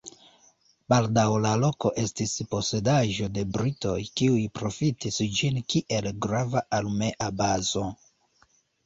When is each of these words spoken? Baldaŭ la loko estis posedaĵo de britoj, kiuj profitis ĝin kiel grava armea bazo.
Baldaŭ 0.91 1.25
la 1.41 1.49
loko 1.63 1.91
estis 2.03 2.31
posedaĵo 2.53 3.27
de 3.35 3.43
britoj, 3.57 3.93
kiuj 4.21 4.39
profitis 4.61 5.21
ĝin 5.41 5.61
kiel 5.75 6.09
grava 6.27 6.65
armea 6.79 7.29
bazo. 7.43 7.85